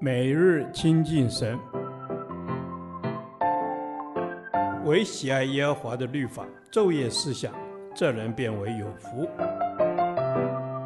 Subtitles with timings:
[0.00, 1.58] 每日亲近神，
[4.84, 7.52] 唯喜爱耶和华的律法，昼夜思想，
[7.94, 9.28] 这人便为有福。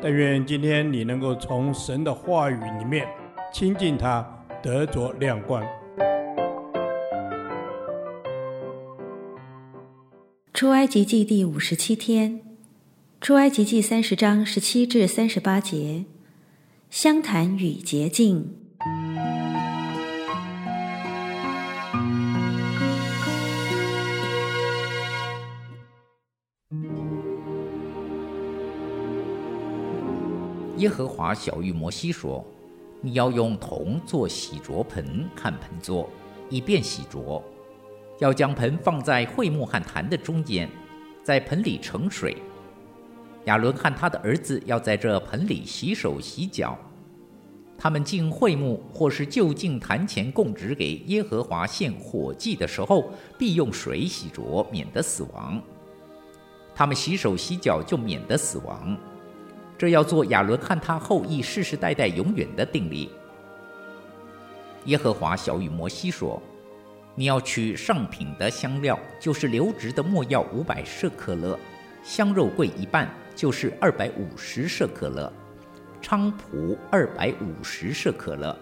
[0.00, 3.06] 但愿今天你能够从神的话语里面
[3.52, 4.26] 亲近他，
[4.62, 5.62] 得着亮光。
[10.54, 12.40] 出埃及记第五十七天，
[13.20, 16.04] 出埃及记三十章十七至三十八节，
[16.88, 18.61] 相谈与洁净。
[30.78, 32.44] 耶和华晓諭摩西说
[33.02, 36.08] ：“你要用铜做洗濯盆和盆座，
[36.48, 37.42] 以便洗濯。
[38.18, 40.68] 要将盆放在会幕和坛的中间，
[41.22, 42.36] 在盆里盛水。
[43.44, 46.78] 亚伦和他的儿子要在这盆里洗手洗脚。
[47.76, 55.60] 他们进会幕或是就近坛前供职给耶和华献火祭的时候，必用水洗濯，免得死亡。
[56.74, 58.96] 他们洗手洗脚，就免得死亡。”
[59.82, 63.10] 这要做亚伦和他后裔世世代代永远的定例。
[64.84, 66.40] 耶和华晓諭摩西说
[67.16, 71.58] ：“你要取上品的香料，就是流质的没药五百舍客勒，
[72.00, 75.32] 香肉桂一半，就是二百五十舍客勒，
[76.00, 78.56] 菖蒲二百五十舍客勒，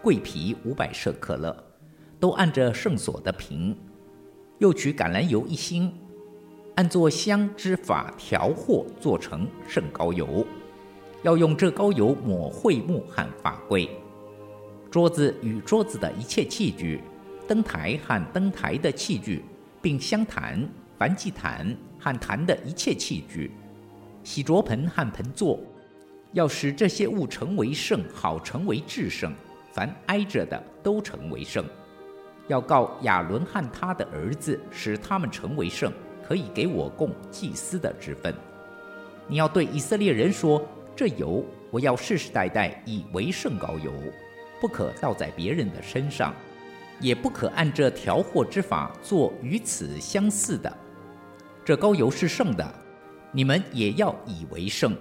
[0.00, 1.54] 桂皮五百舍客勒，
[2.18, 3.76] 都按着圣所的瓶。
[4.60, 5.92] 又取橄榄油一星。”
[6.76, 10.44] 按做香之法调和，做成圣膏油，
[11.22, 13.88] 要用这膏油抹会幕和法柜、
[14.90, 17.00] 桌子与桌子的一切器具、
[17.46, 19.44] 灯台和灯台的器具，
[19.80, 23.52] 并香坛、凡祭坛和坛的一切器具、
[24.24, 25.60] 洗濯盆和盆座，
[26.32, 29.32] 要使这些物成为圣，好成为至圣。
[29.72, 31.64] 凡挨着的都成为圣。
[32.46, 35.92] 要告亚伦和他的儿子，使他们成为圣。
[36.26, 38.34] 可以给我供祭司的职分。
[39.26, 40.62] 你要对以色列人说：
[40.94, 43.92] 这油我要世世代代以为圣膏油，
[44.60, 46.34] 不可倒在别人的身上，
[47.00, 50.72] 也不可按这调和之法做与此相似的。
[51.64, 52.74] 这膏油是圣的，
[53.32, 54.96] 你们也要以为圣。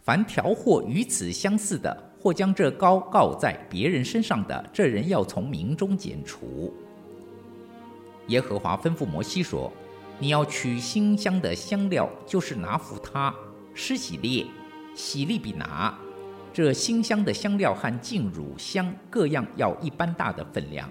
[0.00, 6.72] 凡调和与此相似的，或将这膏膏在别人身上的，这人要从民中剪除。
[8.28, 9.72] 耶和华吩咐摩西说。
[10.18, 13.34] 你要取馨香的香料，就是拿福他、
[13.74, 14.46] 施喜列、
[14.94, 15.92] 喜利比拿，
[16.52, 20.88] 这馨香的香料和净乳香各样要一般大的分量。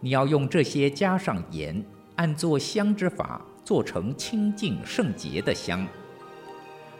[0.00, 1.84] 你要用这些加上盐，
[2.14, 5.84] 按做香之法做成清净圣洁的香。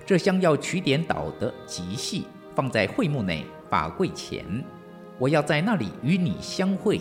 [0.05, 2.27] 这香要取点捣得极细，
[2.57, 4.45] 放在会幕内法柜前，
[5.19, 7.01] 我要在那里与你相会。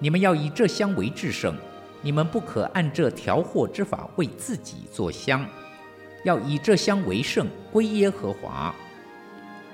[0.00, 1.54] 你们要以这香为至圣。
[2.00, 5.44] 你们不可按这调和之法为自己做香，
[6.24, 8.74] 要以这香为圣，归耶和华。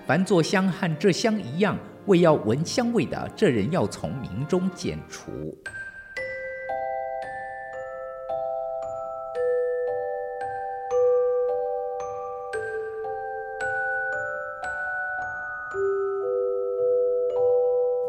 [0.06, 5.56] 凡做香和这香一样，为要闻香味的，这人要从民中剪除。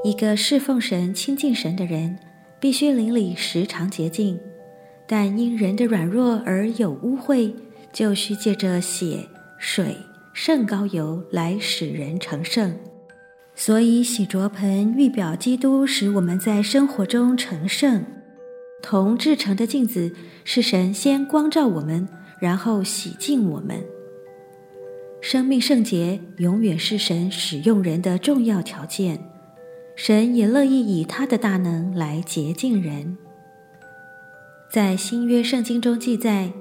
[0.04, 2.20] 一个侍奉神、亲近神的人，
[2.66, 4.40] 必须邻里时常洁净，
[5.08, 7.54] 但因人的软弱而有污秽，
[7.94, 9.96] 就需借着血、水、
[10.34, 12.76] 圣膏油来使人成圣。
[13.54, 18.04] 所以洗濯盆预表基督，使我们在生活中成圣。
[18.82, 20.12] 铜制成的镜子
[20.44, 22.10] 是神先光照我们，
[22.40, 23.80] 然后洗净我们。
[25.22, 29.35] 生命圣洁永远是神使用人的重要条件。
[29.96, 33.18] 神也乐意以他的大能来洁净人。
[34.72, 36.52] 在新约圣经中记载，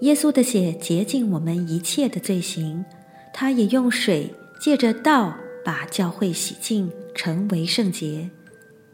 [0.00, 2.84] 耶稣的血洁净我们一切的罪行。
[3.32, 8.30] 他也用水借着道把教会洗净，成为圣洁，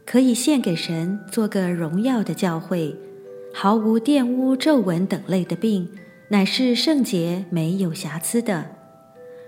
[0.03, 2.95] 可以献给神，做个荣耀的教会，
[3.53, 5.87] 毫无玷污、皱纹等类的病，
[6.29, 8.80] 乃是圣洁、没有瑕疵的。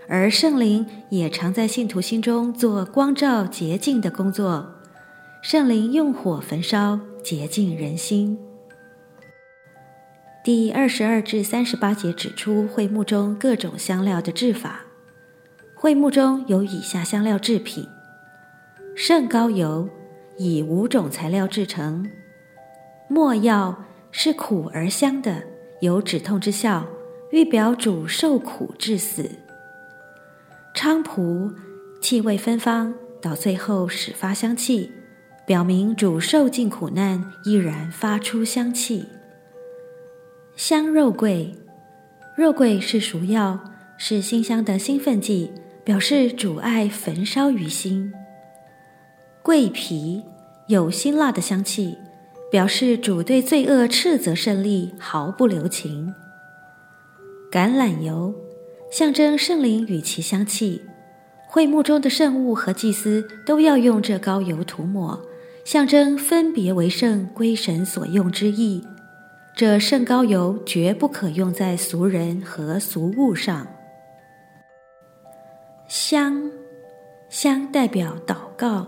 [0.07, 4.75] 而圣灵也常在信徒心中做光照洁净的工作，
[5.41, 8.37] 圣灵用火焚烧洁净人心。
[10.43, 14.81] 第二十二至三十八节指出会幕中各种香料的制法。
[15.73, 17.85] 会幕中有以下香料制品：
[18.95, 19.89] 圣膏油
[20.37, 22.09] 以五种材料制成，
[23.07, 25.43] 没药是苦而香的，
[25.79, 26.85] 有止痛之效，
[27.31, 29.29] 预表主受苦致死。
[30.73, 31.51] 菖蒲
[32.01, 34.91] 气味芬芳，到最后始发香气，
[35.45, 39.05] 表明主受尽苦难依然发出香气。
[40.55, 41.53] 香肉桂，
[42.35, 43.59] 肉桂是熟药，
[43.97, 45.51] 是馨香的兴奋剂，
[45.83, 48.11] 表示主爱焚烧于心。
[49.43, 50.23] 桂皮
[50.67, 51.97] 有辛辣的香气，
[52.51, 56.13] 表示主对罪恶斥责胜利，毫不留情。
[57.51, 58.33] 橄榄油
[58.93, 60.79] 象征圣灵与其香气。
[61.47, 65.19] 会幕中的圣物和祭司都要用这膏油涂抹，
[65.65, 68.85] 象征分别为圣、归神所用之意。
[69.55, 73.65] 这圣膏油绝不可用在俗人和俗物上。
[75.87, 76.51] 香，
[77.29, 78.85] 香代表祷告，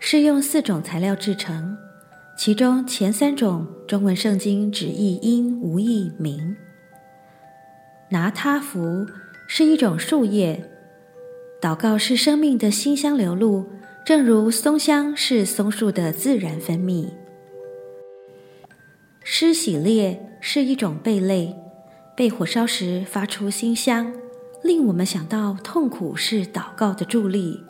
[0.00, 1.78] 是用四种材料制成，
[2.36, 6.56] 其中前三种中文圣经只译音无译名。
[8.08, 9.04] 拿他弗
[9.46, 10.62] 是一种树叶。
[11.60, 13.64] 祷告是生命的馨香流露，
[14.04, 17.08] 正如松香是松树的自然分泌。
[19.22, 21.56] 湿喜列是一种贝类，
[22.16, 24.12] 被火烧时发出馨香，
[24.62, 27.60] 令我们想到痛苦是祷告的助力。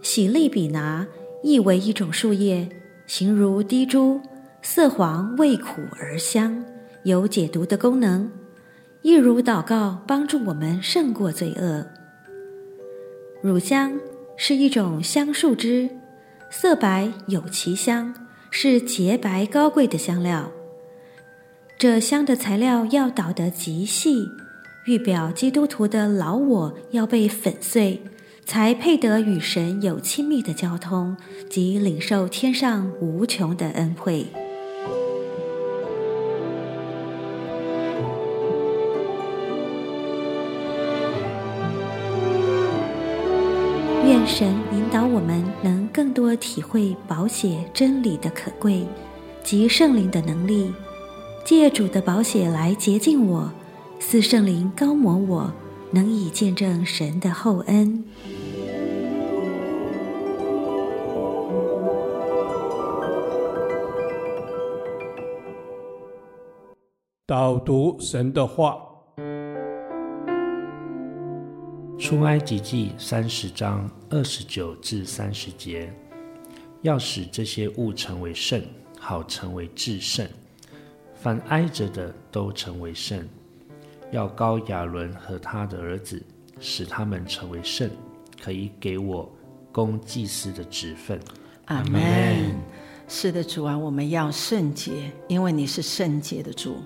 [0.00, 1.06] 喜利比拿
[1.44, 2.68] 亦为一种树叶，
[3.06, 4.20] 形如滴珠，
[4.62, 6.64] 色黄味苦而香，
[7.04, 8.28] 有解毒的功能，
[9.02, 11.84] 亦如祷告帮助我们胜过罪恶。
[13.42, 13.98] 乳香
[14.36, 15.90] 是一种香树枝，
[16.50, 18.14] 色白有其香，
[18.50, 20.50] 是洁白高贵的香料。
[21.76, 24.28] 这香的材料要捣得极细，
[24.86, 28.00] 预表基督徒的老我要被粉碎，
[28.44, 31.16] 才配得与神有亲密的交通
[31.50, 34.26] 及领受天上无穷的恩惠。
[44.24, 48.86] 神引导我们，能更多体会宝血真理的可贵
[49.42, 50.72] 及圣灵的能力，
[51.44, 53.52] 借主的宝血来洁净我，
[53.98, 55.52] 赐圣灵高抹我，
[55.90, 58.04] 能以见证神的厚恩。
[67.26, 68.91] 导读神的话。
[72.02, 75.88] 出埃及记三十章二十九至三十节，
[76.82, 78.60] 要使这些物成为圣，
[78.98, 80.28] 好成为至圣。
[81.14, 83.24] 凡挨着的都成为圣。
[84.10, 86.20] 要高亚伦和他的儿子，
[86.58, 87.88] 使他们成为圣，
[88.42, 89.32] 可以给我
[89.70, 91.20] 供祭司的职分。
[91.66, 92.60] 阿门。
[93.08, 96.76] 是的，主啊，我们要圣洁，因为你是圣洁的主。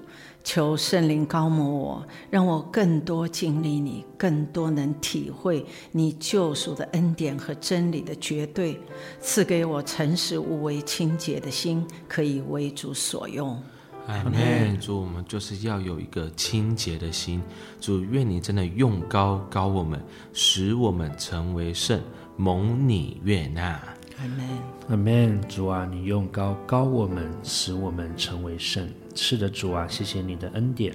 [0.43, 8.81] 求圣灵高抹我，让我更多经历你，更多能体会你救赎的恩典和真理的绝对。
[9.21, 13.61] 赐给我诚实无为、清洁的心，可以为主所用。
[14.07, 14.79] 阿门。
[14.79, 17.43] 主，我们就是要有一个清洁的心。
[17.81, 20.01] 主，愿你真的用高高我们，
[20.33, 22.01] 使我们成为圣，
[22.37, 23.83] 蒙你悦纳。
[24.19, 24.49] 阿门。
[24.89, 25.49] 阿门。
[25.49, 28.89] 主啊，你用高高我们，使我们成为圣。
[29.15, 30.95] 是的，主啊，谢谢你的恩典。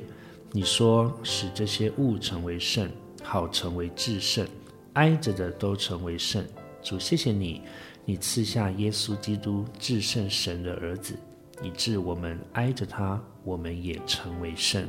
[0.52, 2.90] 你说使这些物成为圣，
[3.24, 4.46] 好成为至圣，
[4.94, 6.44] 挨着的都成为圣。
[6.84, 7.62] 主，谢谢你，
[8.04, 11.16] 你赐下耶稣基督至圣神的儿子，
[11.64, 14.86] 以致我们挨着他，我们也成为圣。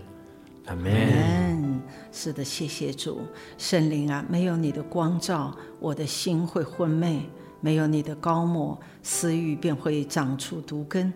[0.67, 1.81] 阿门。
[2.11, 3.21] 是的，谢谢主，
[3.59, 7.21] 圣灵啊，没有你的光照，我的心会昏昧；
[7.63, 11.11] 没有你的高抹，私欲便会长出毒根。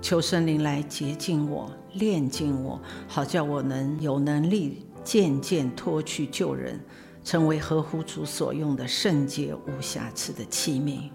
[0.00, 6.80] 求圣灵来洁净我、炼净我，好叫我能有能力渐渐脱去旧人，
[7.24, 11.10] 成为合乎主所用的圣洁无瑕疵的器皿。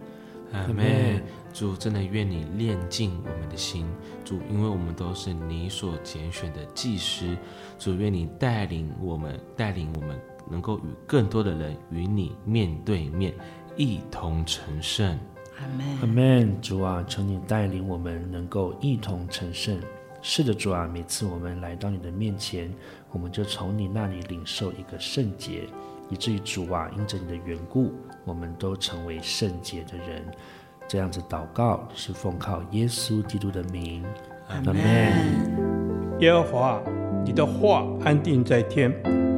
[0.51, 1.23] 阿门。
[1.53, 3.85] 主，真的愿你炼净我们的心，
[4.25, 7.37] 主，因为我们都是你所拣选的祭司。
[7.77, 13.35] 主，愿你带领我们，带领我们能够与更多的人与你面对面，
[13.75, 15.17] 一同成圣。
[16.01, 19.79] 阿门，主啊，求你带领我们能够一同成圣。
[20.21, 22.73] 是的，主啊，每次我们来到你的面前，
[23.11, 25.67] 我们就从你那里领受一个圣洁，
[26.09, 27.91] 以至于主啊，因着你的缘故，
[28.25, 30.23] 我们都成为圣洁的人。
[30.87, 34.03] 这样子祷告是奉靠耶稣基督的名。
[34.49, 34.75] 阿门。
[36.19, 36.83] 耶和华，
[37.25, 38.91] 你的话安定在天，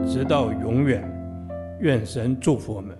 [0.07, 1.03] 直到永远。
[1.79, 2.97] 愿神祝福我们。